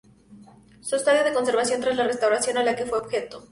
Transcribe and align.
Su 0.81 0.95
estado 0.95 1.23
de 1.23 1.31
conservación 1.31 1.79
tras 1.79 1.95
la 1.95 2.05
restauración 2.07 2.57
a 2.57 2.63
la 2.63 2.75
que 2.75 2.87
fue 2.87 2.97
objeto. 2.97 3.43